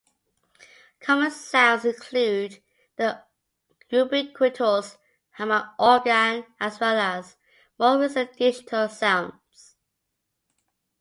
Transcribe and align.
Common 0.99 1.29
sounds 1.29 1.85
include 1.85 2.59
the 2.95 3.21
ubiquitous 3.91 4.97
Hammond 5.29 5.65
organ, 5.77 6.43
as 6.59 6.79
well 6.79 6.97
as 6.97 7.37
more 7.77 7.99
recent 7.99 8.35
digital 8.35 8.89
sounds. 8.89 9.75